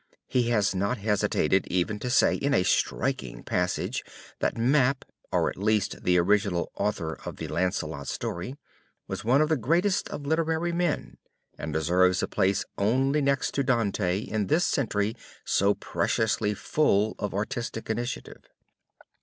He 0.25 0.49
has 0.49 0.73
not 0.73 0.97
hesitated 0.97 1.67
even 1.67 1.99
to 1.99 2.09
say 2.09 2.33
in 2.33 2.55
a 2.55 2.63
striking 2.63 3.43
passage 3.43 4.03
that 4.39 4.57
Map, 4.57 5.05
or 5.31 5.47
at 5.47 5.57
least 5.57 6.03
the 6.03 6.17
original 6.17 6.71
author 6.73 7.19
of 7.23 7.37
the 7.37 7.47
Launcelot 7.47 8.07
story, 8.07 8.55
was 9.07 9.23
one 9.23 9.43
of 9.43 9.49
the 9.49 9.57
greatest 9.57 10.09
of 10.09 10.25
literary 10.25 10.71
men 10.71 11.17
and 11.55 11.71
deserves 11.71 12.23
a 12.23 12.27
place 12.27 12.65
only 12.79 13.21
next 13.21 13.51
to 13.53 13.63
Dante 13.63 14.21
in 14.21 14.47
this 14.47 14.65
century 14.65 15.15
so 15.45 15.75
preciously 15.75 16.55
full 16.55 17.13
of 17.19 17.35
artistic 17.35 17.87
initiative. 17.87 18.45